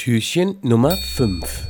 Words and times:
Türchen 0.00 0.56
Nummer 0.62 0.96
5. 0.96 1.68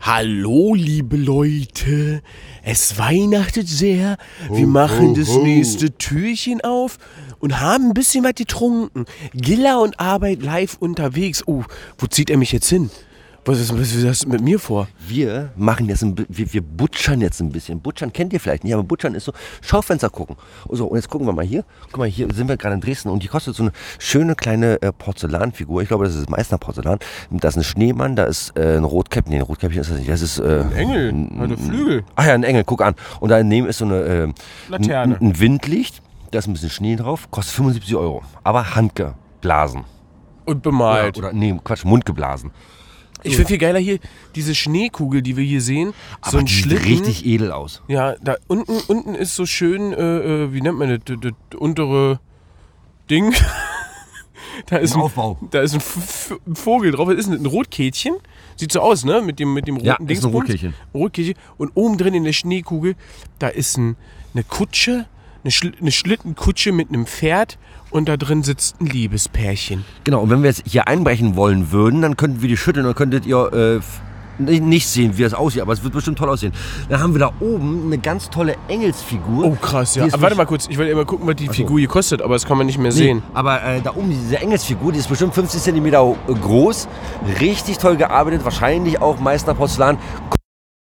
Hallo, 0.00 0.72
liebe 0.74 1.16
Leute. 1.16 2.22
Es 2.62 2.96
weihnachtet 2.96 3.66
sehr. 3.66 4.18
Wir 4.52 4.68
machen 4.68 5.14
das 5.14 5.36
nächste 5.38 5.90
Türchen 5.90 6.60
auf 6.60 6.98
und 7.40 7.58
haben 7.58 7.88
ein 7.88 7.94
bisschen 7.94 8.22
was 8.22 8.36
getrunken. 8.36 9.04
Gilla 9.34 9.78
und 9.78 9.98
Arbeit 9.98 10.44
live 10.44 10.76
unterwegs. 10.78 11.42
Oh, 11.48 11.64
wo 11.98 12.06
zieht 12.06 12.30
er 12.30 12.36
mich 12.36 12.52
jetzt 12.52 12.68
hin? 12.68 12.90
Was 13.46 13.60
ist, 13.60 13.72
was 13.72 13.94
ist 13.94 14.04
das 14.04 14.26
mit 14.26 14.40
mir 14.40 14.58
vor? 14.58 14.88
Wir 14.98 15.52
machen 15.56 15.88
jetzt 15.88 16.02
ein, 16.02 16.16
wir, 16.28 16.52
wir 16.52 16.60
butschern 16.60 17.20
jetzt 17.20 17.40
ein 17.40 17.50
bisschen. 17.50 17.80
Butschern 17.80 18.12
kennt 18.12 18.32
ihr 18.32 18.40
vielleicht 18.40 18.64
nicht, 18.64 18.74
aber 18.74 18.82
Butschern 18.82 19.14
ist 19.14 19.22
so 19.22 19.32
Schaufenster 19.62 20.10
gucken. 20.10 20.34
So, 20.68 20.86
und 20.86 20.96
jetzt 20.96 21.08
gucken 21.08 21.28
wir 21.28 21.32
mal 21.32 21.44
hier. 21.44 21.64
Guck 21.92 21.98
mal, 21.98 22.08
hier 22.08 22.26
sind 22.34 22.48
wir 22.48 22.56
gerade 22.56 22.74
in 22.74 22.80
Dresden 22.80 23.08
und 23.08 23.20
hier 23.20 23.30
kostet 23.30 23.54
so 23.54 23.62
eine 23.62 23.72
schöne 24.00 24.34
kleine 24.34 24.82
äh, 24.82 24.90
Porzellanfigur. 24.90 25.80
Ich 25.80 25.86
glaube, 25.86 26.06
das 26.06 26.16
ist 26.16 26.28
Meißner 26.28 26.58
Porzellan. 26.58 26.98
Da 27.30 27.46
ist 27.46 27.56
ein 27.56 27.62
Schneemann, 27.62 28.16
da 28.16 28.24
ist 28.24 28.56
äh, 28.56 28.78
ein 28.78 28.82
Rotkäppchen. 28.82 29.32
Nee, 29.32 29.38
ein 29.38 29.42
Rotkäppchen 29.42 29.80
ist 29.80 29.92
das 29.92 29.98
nicht. 29.98 30.10
Das 30.10 30.22
ist 30.22 30.40
äh, 30.40 30.62
ein 30.62 30.72
Engel, 30.72 31.28
hatte 31.38 31.56
Flügel. 31.56 32.04
Ah 32.16 32.26
ja, 32.26 32.34
ein 32.34 32.42
Engel, 32.42 32.64
guck 32.64 32.82
an. 32.82 32.96
Und 33.20 33.28
daneben 33.28 33.68
ist 33.68 33.78
so 33.78 33.84
eine 33.84 34.00
äh, 34.00 34.32
Laterne. 34.70 35.18
Ein, 35.20 35.28
ein 35.28 35.38
Windlicht, 35.38 36.02
da 36.32 36.40
ist 36.40 36.48
ein 36.48 36.52
bisschen 36.52 36.70
Schnee 36.70 36.96
drauf, 36.96 37.30
kostet 37.30 37.54
75 37.54 37.94
Euro. 37.94 38.24
Aber 38.42 38.74
handgeblasen. 38.74 39.84
Und 40.46 40.64
bemalt. 40.64 41.16
Oder, 41.16 41.32
nee, 41.32 41.56
Quatsch, 41.62 41.84
mundgeblasen. 41.84 42.50
Ich 43.22 43.34
finde 43.34 43.48
viel 43.48 43.58
geiler 43.58 43.78
hier 43.78 43.98
diese 44.34 44.54
Schneekugel, 44.54 45.22
die 45.22 45.36
wir 45.36 45.44
hier 45.44 45.60
sehen. 45.60 45.92
so 46.22 46.30
Aber 46.30 46.38
ein 46.40 46.46
die 46.46 46.52
sieht 46.52 46.64
Schlitten. 46.64 46.86
richtig 46.86 47.26
edel 47.26 47.52
aus. 47.52 47.82
Ja, 47.88 48.14
da 48.22 48.36
unten, 48.46 48.78
unten 48.88 49.14
ist 49.14 49.34
so 49.34 49.46
schön, 49.46 49.92
äh, 49.92 50.44
äh, 50.44 50.52
wie 50.52 50.60
nennt 50.60 50.78
man 50.78 50.88
das, 50.90 51.00
das, 51.04 51.32
das 51.50 51.58
untere 51.60 52.20
Ding. 53.10 53.34
da 54.66 54.76
ist 54.76 54.94
ein, 54.94 55.00
Aufbau. 55.00 55.38
Da 55.50 55.60
ist 55.60 55.74
ein, 55.74 55.82
ein 56.46 56.56
Vogel 56.56 56.92
drauf. 56.92 57.08
Was 57.08 57.16
ist 57.16 57.26
denn 57.26 57.34
das? 57.34 57.42
Ein 57.42 57.46
Rotkehlchen? 57.46 58.16
Sieht 58.56 58.72
so 58.72 58.80
aus, 58.80 59.04
ne? 59.04 59.22
Mit 59.22 59.38
dem, 59.38 59.52
mit 59.54 59.66
dem 59.66 59.76
roten 59.76 59.86
Ja, 59.86 59.98
ist 60.08 60.24
ein. 60.24 60.30
Rotkehlchen. 60.30 60.74
Rotkehlchen. 60.94 61.34
Und 61.58 61.72
oben 61.74 61.98
drin 61.98 62.14
in 62.14 62.24
der 62.24 62.32
Schneekugel, 62.32 62.94
da 63.38 63.48
ist 63.48 63.76
ein, 63.76 63.96
eine 64.34 64.44
Kutsche, 64.44 65.06
eine, 65.46 65.52
Schl 65.52 65.72
eine 65.80 65.92
Schlittenkutsche 65.92 66.72
mit 66.72 66.88
einem 66.88 67.06
Pferd 67.06 67.56
und 67.90 68.08
da 68.08 68.16
drin 68.16 68.42
sitzt 68.42 68.80
ein 68.80 68.86
Liebespärchen. 68.86 69.84
Genau, 70.04 70.20
und 70.22 70.30
wenn 70.30 70.42
wir 70.42 70.50
jetzt 70.50 70.64
hier 70.66 70.88
einbrechen 70.88 71.36
wollen 71.36 71.70
würden, 71.70 72.02
dann 72.02 72.16
könnten 72.16 72.42
wir 72.42 72.48
die 72.48 72.56
schütteln 72.56 72.84
und 72.84 72.96
könntet 72.96 73.26
ihr 73.26 73.52
äh, 73.52 73.80
nicht- 74.42 74.88
sehen, 74.88 75.16
wie 75.16 75.22
das 75.22 75.32
aussieht, 75.34 75.62
aber 75.62 75.72
es 75.72 75.82
wird 75.84 75.92
bestimmt 75.94 76.18
toll 76.18 76.28
aussehen. 76.28 76.52
Dann 76.88 77.00
haben 77.00 77.14
wir 77.14 77.20
da 77.20 77.32
oben 77.40 77.84
eine 77.86 77.98
ganz 77.98 78.28
tolle 78.28 78.56
Engelsfigur. 78.68 79.44
Oh, 79.46 79.56
krass, 79.60 79.94
ja. 79.94 80.04
Aber 80.04 80.20
warte 80.20 80.36
mal 80.36 80.44
kurz, 80.46 80.66
ich 80.68 80.76
will 80.76 80.88
immer 80.88 81.04
gucken, 81.04 81.26
was 81.28 81.36
die 81.36 81.46
so. 81.46 81.52
Figur 81.52 81.78
hier 81.78 81.88
kostet, 81.88 82.20
aber 82.20 82.34
das 82.34 82.44
kann 82.44 82.58
man 82.58 82.66
nicht 82.66 82.76
mehr 82.78 82.90
Nee, 82.90 82.96
sehen. 82.98 83.22
aber 83.32 83.62
äh, 83.62 83.80
da 83.80 83.90
oben 83.94 84.10
diese 84.10 84.38
Engelsfigur, 84.40 84.90
die 84.92 84.98
ist 84.98 85.08
bestimmt 85.08 85.32
50 85.34 85.62
cm 85.62 85.92
groß, 86.26 86.88
richtig 87.40 87.78
toll 87.78 87.96
gearbeitet, 87.96 88.44
wahrscheinlich 88.44 89.00
auch 89.00 89.20
Meißner 89.20 89.54
Porzellan. 89.54 89.96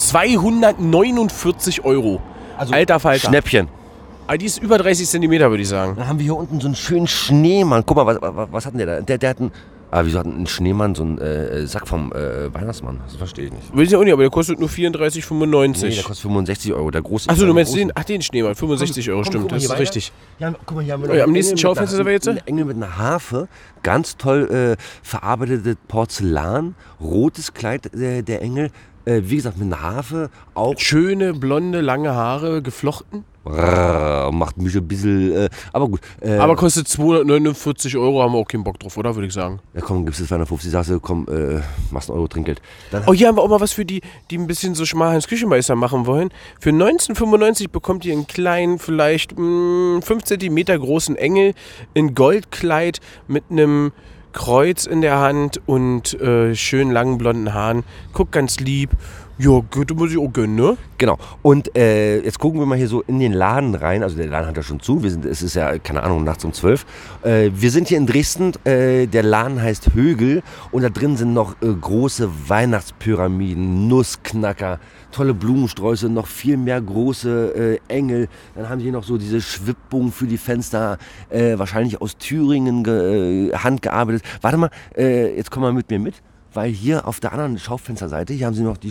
249 0.03 1.85
Euro. 1.85 2.21
Also 2.59 2.75
Alter 2.75 3.01
Falter. 3.01 3.29
Schnäppchen. 3.29 3.69
Ah, 4.33 4.37
die 4.37 4.47
ist 4.47 4.63
über 4.63 4.79
30 4.79 5.09
Zentimeter, 5.09 5.51
würde 5.51 5.65
ich 5.65 5.69
sagen. 5.69 5.97
Dann 5.97 6.07
haben 6.07 6.21
wir 6.21 6.23
hier 6.23 6.37
unten 6.37 6.61
so 6.61 6.69
einen 6.69 6.77
schönen 6.77 7.09
Schneemann. 7.09 7.83
Guck 7.85 7.97
mal, 7.97 8.07
was, 8.07 8.19
was, 8.21 8.49
was 8.53 8.65
hat 8.65 8.75
denn 8.75 8.79
der 8.79 8.99
da? 8.99 9.01
Der, 9.01 9.19
der 9.19 9.31
hat 9.31 9.41
einen, 9.41 9.51
ah, 9.91 10.03
wieso 10.05 10.21
hat 10.21 10.27
ein 10.27 10.47
Schneemann 10.47 10.95
so 10.95 11.03
einen 11.03 11.19
äh, 11.19 11.67
Sack 11.67 11.89
vom 11.89 12.13
äh, 12.13 12.55
Weihnachtsmann? 12.55 13.01
Das 13.05 13.17
verstehe 13.17 13.47
ich 13.47 13.53
nicht. 13.53 13.75
Will 13.75 13.87
ich 13.87 13.91
ja 13.91 13.99
auch 13.99 14.05
nicht, 14.05 14.13
aber 14.13 14.23
der 14.23 14.31
kostet 14.31 14.61
nur 14.61 14.69
34,95. 14.69 15.83
Nee, 15.83 15.95
der 15.97 16.05
kostet 16.05 16.19
65 16.19 16.73
Euro, 16.73 16.93
der 16.93 17.03
große. 17.03 17.29
Achso, 17.29 17.45
du 17.45 17.53
meinst 17.53 17.75
den, 17.75 17.91
ach, 17.93 18.05
den 18.05 18.23
Schneemann, 18.23 18.55
65 18.55 19.11
Euro, 19.11 19.23
Komm, 19.23 19.33
stimmt, 19.33 19.51
das 19.51 19.65
ist 19.65 19.71
weiter. 19.71 19.81
richtig. 19.81 20.13
Ja, 20.39 20.55
guck 20.65 20.77
mal, 20.77 20.85
hier 20.85 20.93
haben 20.93 21.03
wir 21.03 21.11
Oh 21.11 21.15
ja, 21.15 21.25
am 21.25 21.33
nächsten 21.33 21.59
Schaufenster 21.59 21.97
sind 21.97 22.07
wir 22.07 22.13
jetzt? 22.13 22.29
Ein 22.29 22.37
Engel 22.47 22.67
mit 22.67 22.77
einer 22.77 22.99
Harfe, 22.99 23.49
ganz 23.83 24.17
toll 24.17 24.77
äh, 24.79 24.83
verarbeitetes 25.03 25.75
Porzellan, 25.89 26.77
rotes 27.01 27.53
Kleid 27.53 27.93
äh, 27.97 28.23
der 28.23 28.43
Engel, 28.43 28.71
äh, 29.07 29.23
wie 29.25 29.35
gesagt 29.35 29.59
mit 29.59 29.67
einer 29.67 29.83
Harfe, 29.83 30.31
auch 30.55 30.79
Schöne, 30.79 31.35
blonde, 31.35 31.81
lange 31.81 32.15
Haare, 32.15 32.63
geflochten. 32.63 33.25
Macht 33.45 34.59
mich 34.59 34.77
ein 34.77 34.87
bisschen, 34.87 35.33
äh, 35.33 35.49
aber 35.73 35.89
gut. 35.89 36.01
Äh, 36.21 36.37
Aber 36.37 36.57
kostet 36.57 36.89
249 36.89 37.97
Euro, 37.97 38.23
haben 38.23 38.33
wir 38.33 38.39
auch 38.39 38.47
keinen 38.47 38.65
Bock 38.65 38.79
drauf, 38.79 38.97
oder? 38.97 39.15
Würde 39.15 39.27
ich 39.27 39.33
sagen. 39.33 39.61
ja, 39.75 39.81
komm, 39.81 40.05
gibst 40.05 40.21
du 40.21 40.27
250, 40.27 40.71
sagst 40.71 40.91
du, 40.91 41.01
komm, 41.01 41.27
äh, 41.29 41.61
machst 41.91 42.11
einen 42.11 42.19
Euro 42.19 42.29
Trinkgeld. 42.29 42.61
Dann 42.91 43.05
Oh, 43.07 43.15
hier 43.15 43.29
haben 43.29 43.37
wir 43.37 43.43
auch 43.43 43.49
mal 43.49 43.61
was 43.61 43.73
für 43.73 43.85
die, 43.85 44.03
die 44.31 44.39
ein 44.39 44.47
bisschen 44.47 44.75
so 44.75 44.85
Schmalhans 44.85 45.27
Küchenmeister 45.27 45.75
machen 45.75 46.07
wollen. 46.07 46.31
Für 46.61 46.71
1995 46.71 47.71
bekommt 47.71 48.05
ihr 48.05 48.13
einen 48.13 48.27
kleinen, 48.27 48.79
vielleicht 48.79 49.39
mh, 49.39 50.03
5 50.03 50.23
cm 50.25 50.65
großen 50.81 51.17
Engel 51.17 51.55
in 51.95 52.15
Goldkleid 52.15 53.01
mit 53.27 53.45
einem 53.51 53.93
Kreuz 54.33 54.85
in 54.87 55.01
der 55.01 55.19
Hand 55.19 55.61
und 55.67 56.15
äh, 56.21 56.55
schön 56.55 56.91
langen 56.91 57.19
blonden 57.19 57.53
Haaren. 57.53 57.83
Guckt 58.13 58.33
ganz 58.33 58.61
lieb. 58.61 58.91
Ja, 59.43 59.63
gut, 59.71 59.97
muss 59.97 60.11
ich 60.11 60.19
auch 60.19 60.31
gönnen, 60.31 60.55
ne? 60.55 60.77
Genau. 60.99 61.17
Und 61.41 61.75
äh, 61.75 62.21
jetzt 62.21 62.39
gucken 62.39 62.61
wir 62.61 62.67
mal 62.67 62.77
hier 62.77 62.89
so 62.89 63.01
in 63.01 63.19
den 63.21 63.33
Laden 63.33 63.75
rein. 63.75 64.03
Also 64.03 64.15
der 64.15 64.27
Laden 64.27 64.47
hat 64.47 64.57
ja 64.59 64.63
schon 64.63 64.81
zu. 64.81 65.03
Wir 65.03 65.11
sind, 65.11 65.25
es 65.25 65.41
ist 65.41 65.55
ja, 65.55 65.79
keine 65.79 66.03
Ahnung, 66.03 66.25
nachts 66.25 66.45
um 66.45 66.53
12. 66.53 66.85
Äh, 67.23 67.51
wir 67.55 67.71
sind 67.71 67.89
hier 67.89 67.97
in 67.97 68.07
Dresden. 68.07 68.53
Äh, 68.65 69.07
der 69.07 69.23
Laden 69.23 69.63
heißt 69.63 69.95
Högel. 69.95 70.43
Und 70.73 70.83
da 70.83 70.91
drin 70.91 71.17
sind 71.17 71.33
noch 71.33 71.55
äh, 71.63 71.73
große 71.73 72.29
Weihnachtspyramiden, 72.49 73.89
Nussknacker, 73.89 74.79
tolle 75.11 75.33
Blumensträuße, 75.33 76.11
noch 76.11 76.27
viel 76.27 76.59
mehr 76.59 76.79
große 76.79 77.81
äh, 77.89 77.95
Engel. 77.97 78.29
Dann 78.55 78.69
haben 78.69 78.81
die 78.81 78.91
noch 78.91 79.05
so 79.05 79.17
diese 79.17 79.41
Schwibbogen 79.41 80.13
für 80.13 80.27
die 80.27 80.37
Fenster, 80.37 80.99
äh, 81.31 81.59
wahrscheinlich 81.59 82.03
aus 82.03 82.19
Thüringen 82.19 82.85
ge, 82.85 83.55
handgearbeitet. 83.55 84.23
Warte 84.43 84.59
mal, 84.59 84.71
jetzt 84.95 85.51
komm 85.51 85.63
mal 85.63 85.73
mit 85.73 85.89
mir 85.89 85.99
mit. 85.99 86.17
Weil 86.53 86.71
hier 86.71 87.07
auf 87.07 87.21
der 87.21 87.33
anderen 87.33 87.59
Schaufensterseite, 87.59 88.35
hier 88.35 88.47
haben 88.47 88.55
sie 88.55 88.65
noch 88.65 88.77
die 88.77 88.91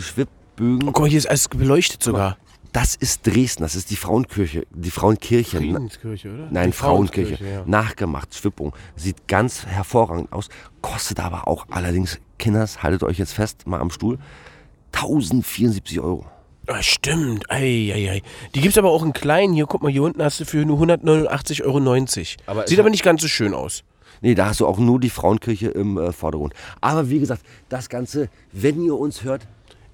Schwibbögen. 0.60 0.88
Oh, 0.88 0.92
guck 0.92 1.00
mal, 1.00 1.08
hier 1.08 1.18
ist 1.18 1.26
alles 1.28 1.48
beleuchtet 1.48 2.02
sogar. 2.02 2.36
Das 2.72 2.94
ist 2.94 3.26
Dresden, 3.26 3.62
das 3.64 3.74
ist 3.74 3.90
die 3.90 3.96
Frauenkirche, 3.96 4.64
die 4.70 4.92
Frauenkirche. 4.92 5.56
Na- 5.56 5.62
Friedenskirche, 5.62 6.32
oder? 6.32 6.48
Nein, 6.52 6.66
Die 6.70 6.76
Frauenkirche. 6.76 7.44
ja. 7.44 7.62
Nachgemacht, 7.66 8.32
Schwippung. 8.34 8.72
Sieht 8.94 9.26
ganz 9.26 9.66
hervorragend 9.66 10.32
aus. 10.32 10.48
Kostet 10.80 11.18
aber 11.18 11.48
auch 11.48 11.66
allerdings, 11.70 12.20
Kinders, 12.38 12.82
haltet 12.84 13.02
euch 13.02 13.18
jetzt 13.18 13.32
fest, 13.32 13.66
mal 13.66 13.80
am 13.80 13.90
Stuhl, 13.90 14.18
1074 14.92 15.98
Euro. 16.00 16.26
Ah, 16.68 16.80
stimmt. 16.82 17.50
Ei, 17.50 17.90
ei, 17.92 18.10
ei. 18.10 18.22
Die 18.54 18.60
gibt's 18.60 18.78
aber 18.78 18.90
auch 18.90 19.02
in 19.02 19.12
klein. 19.12 19.52
Hier, 19.52 19.66
guck 19.66 19.82
mal, 19.82 19.90
hier 19.90 20.04
unten 20.04 20.22
hast 20.22 20.38
du 20.38 20.44
für 20.44 20.64
nur 20.64 20.78
189,90 20.80 21.64
Euro. 21.64 21.78
Aber 22.46 22.64
es 22.64 22.70
Sieht 22.70 22.78
aber 22.78 22.90
nicht 22.90 23.02
ganz 23.02 23.22
so 23.22 23.28
schön 23.28 23.54
aus. 23.54 23.82
Nee, 24.20 24.34
da 24.36 24.46
hast 24.46 24.60
du 24.60 24.66
auch 24.66 24.78
nur 24.78 25.00
die 25.00 25.10
Frauenkirche 25.10 25.68
im 25.68 25.96
äh, 25.98 26.12
Vordergrund. 26.12 26.54
Aber 26.80 27.08
wie 27.10 27.18
gesagt, 27.18 27.42
das 27.68 27.88
Ganze, 27.88 28.28
wenn 28.52 28.80
ihr 28.84 28.94
uns 28.96 29.24
hört, 29.24 29.48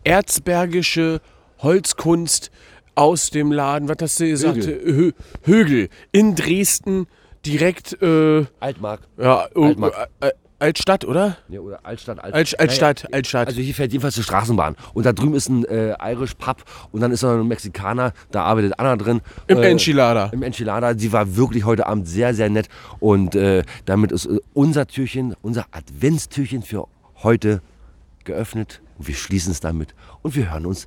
Erzbergische 0.06 1.20
Holzkunst 1.58 2.52
aus 2.94 3.30
dem 3.30 3.50
Laden, 3.50 3.88
was 3.88 3.96
hast 4.00 4.20
du 4.20 4.28
gesagt? 4.28 4.64
Hö 4.64 5.10
Högel. 5.42 5.88
In 6.12 6.36
Dresden, 6.36 7.08
direkt, 7.44 8.00
äh, 8.00 8.46
Altmark. 8.60 9.00
ja, 9.20 9.48
oh, 9.56 9.64
Altmark. 9.64 10.08
äh, 10.20 10.28
äh, 10.28 10.32
Altstadt, 10.60 11.04
oder? 11.04 11.36
Ja, 11.48 11.58
oder 11.58 11.80
Altstadt. 11.84 12.22
Alt, 12.22 12.34
Alt, 12.34 12.60
Altstadt, 12.60 13.12
Altstadt. 13.12 13.48
Also 13.48 13.60
hier 13.60 13.74
fährt 13.74 13.90
jedenfalls 13.90 14.14
die 14.14 14.22
Straßenbahn. 14.22 14.76
Und 14.94 15.04
da 15.04 15.12
drüben 15.12 15.34
ist 15.34 15.48
ein 15.48 15.64
äh, 15.64 15.96
Irish 16.12 16.34
Pub 16.34 16.62
und 16.92 17.00
dann 17.00 17.10
ist 17.10 17.22
noch 17.22 17.32
ein 17.32 17.46
Mexikaner, 17.48 18.12
da 18.30 18.44
arbeitet 18.44 18.78
Anna 18.78 18.94
drin. 18.96 19.20
Im 19.48 19.58
Äh, 19.58 19.70
Enchilada. 19.70 20.30
Im 20.32 20.44
Enchilada. 20.44 20.96
Sie 20.96 21.12
war 21.12 21.34
wirklich 21.36 21.64
heute 21.64 21.86
Abend 21.88 22.06
sehr, 22.06 22.32
sehr 22.32 22.48
nett. 22.48 22.68
Und 23.00 23.34
äh, 23.34 23.64
damit 23.86 24.12
ist 24.12 24.26
äh, 24.26 24.38
unser 24.54 24.86
Türchen, 24.86 25.34
unser 25.42 25.66
Adventstürchen 25.72 26.62
für 26.62 26.86
heute 27.24 27.60
geöffnet. 28.24 28.80
Und 28.98 29.08
wir 29.08 29.14
schließen 29.14 29.52
es 29.52 29.60
damit. 29.60 29.94
Und 30.22 30.34
wir 30.34 30.50
hören 30.50 30.66
uns 30.66 30.86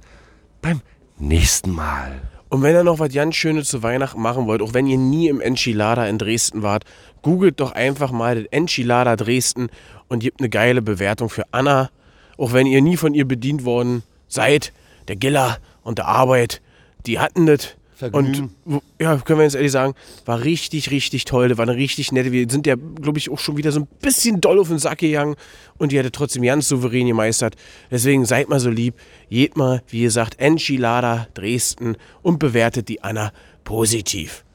beim 0.61 0.81
nächsten 1.17 1.71
Mal. 1.71 2.21
Und 2.49 2.63
wenn 2.63 2.75
ihr 2.75 2.83
noch 2.83 2.97
was 2.97 3.13
ganz 3.13 3.35
Schönes 3.35 3.67
zu 3.67 3.83
Weihnachten 3.83 4.21
machen 4.21 4.47
wollt, 4.47 4.63
auch 4.63 4.73
wenn 4.73 4.87
ihr 4.87 4.97
nie 4.97 5.27
im 5.27 5.39
Enchilada 5.39 6.07
in 6.07 6.17
Dresden 6.17 6.63
wart, 6.63 6.83
googelt 7.21 7.59
doch 7.59 7.73
einfach 7.73 8.11
mal 8.11 8.35
das 8.35 8.45
Enchilada 8.51 9.15
Dresden 9.15 9.69
und 10.07 10.19
gebt 10.19 10.39
eine 10.39 10.49
geile 10.49 10.81
Bewertung 10.81 11.29
für 11.29 11.43
Anna. 11.51 11.91
Auch 12.37 12.53
wenn 12.53 12.65
ihr 12.65 12.81
nie 12.81 12.97
von 12.97 13.13
ihr 13.13 13.27
bedient 13.27 13.65
worden 13.65 14.01
seid, 14.27 14.73
der 15.07 15.15
Giller 15.15 15.59
und 15.83 15.99
der 15.99 16.07
Arbeit, 16.07 16.61
die 17.05 17.19
hatten 17.19 17.45
das. 17.45 17.75
Vergnügen. 17.99 18.55
Und 18.63 18.81
ja, 18.97 19.17
können 19.17 19.39
wir 19.39 19.43
jetzt 19.43 19.55
ehrlich 19.55 19.73
sagen, 19.73 19.93
war 20.25 20.41
richtig, 20.41 20.89
richtig 20.89 21.25
toll. 21.25 21.57
War 21.57 21.67
eine 21.67 21.75
richtig 21.75 22.13
nette. 22.13 22.31
Wir 22.31 22.49
sind 22.49 22.65
ja, 22.65 22.75
glaube 22.75 23.17
ich, 23.17 23.29
auch 23.29 23.39
schon 23.39 23.57
wieder 23.57 23.73
so 23.73 23.81
ein 23.81 23.87
bisschen 24.01 24.39
doll 24.39 24.57
auf 24.57 24.69
den 24.69 24.79
Sack 24.79 24.99
gegangen 24.99 25.35
und 25.77 25.91
die 25.91 25.99
hatte 25.99 26.11
trotzdem 26.11 26.43
ganz 26.43 26.69
souverän 26.69 27.07
gemeistert. 27.07 27.55
Deswegen 27.91 28.23
seid 28.23 28.47
mal 28.47 28.61
so 28.61 28.69
lieb, 28.69 28.95
geht 29.29 29.57
mal, 29.57 29.83
wie 29.89 30.01
gesagt, 30.01 30.39
Enchilada 30.39 31.27
Dresden 31.33 31.97
und 32.21 32.39
bewertet 32.39 32.87
die 32.87 33.03
Anna 33.03 33.33
positiv. 33.65 34.45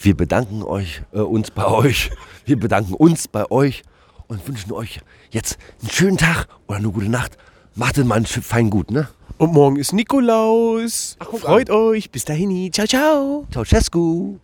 Wir 0.00 0.16
bedanken 0.16 0.62
euch, 0.62 1.02
äh, 1.12 1.18
uns 1.18 1.50
bei 1.50 1.66
euch. 1.66 2.12
Wir 2.44 2.60
bedanken 2.60 2.94
uns 2.94 3.26
bei 3.26 3.50
euch 3.50 3.82
und 4.28 4.46
wünschen 4.46 4.70
euch 4.70 5.00
jetzt 5.30 5.58
einen 5.80 5.90
schönen 5.90 6.16
Tag 6.16 6.46
oder 6.68 6.78
eine 6.78 6.90
gute 6.90 7.08
Nacht. 7.08 7.36
Macht 7.74 7.96
mal 8.04 8.14
einen 8.14 8.26
fein 8.26 8.70
gut, 8.70 8.92
ne? 8.92 9.08
Und 9.38 9.52
morgen 9.52 9.76
ist 9.76 9.92
Nikolaus. 9.92 11.16
guck 11.18 11.40
Freut 11.40 11.70
euch. 11.70 12.10
Bis 12.10 12.24
dahin. 12.24 12.72
Ciao, 12.72 12.86
ciao. 12.86 13.46
Ceausescu. 13.52 14.38